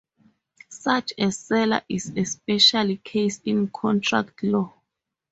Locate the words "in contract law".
3.45-4.73